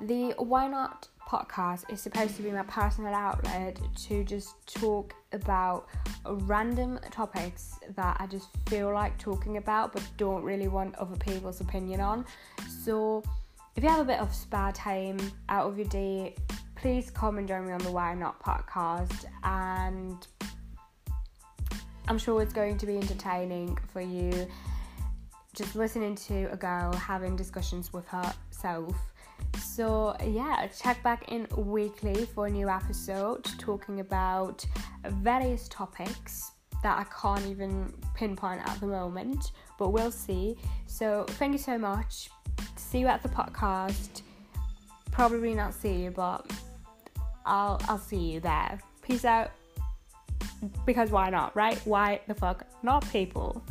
[0.00, 5.88] The Why Not podcast is supposed to be my personal outlet to just talk about
[6.24, 11.60] random topics that I just feel like talking about but don't really want other people's
[11.60, 12.24] opinion on.
[12.84, 13.24] So,
[13.74, 15.18] if you have a bit of spare time
[15.48, 16.36] out of your day,
[16.76, 20.24] please come and join me on the Why Not podcast, and
[22.06, 24.46] I'm sure it's going to be entertaining for you.
[25.54, 28.94] Just listening to a girl having discussions with herself
[29.78, 34.66] so, yeah, check back in weekly for a new episode talking about
[35.04, 40.56] various topics that I can't even pinpoint at the moment, but we'll see.
[40.86, 42.30] So, thank you so much.
[42.76, 44.22] See you at the podcast.
[45.10, 46.50] Probably not see you, but
[47.46, 48.80] I'll I'll see you there.
[49.02, 49.50] Peace out.
[50.84, 51.80] Because why not, right?
[51.84, 53.62] Why the fuck not people?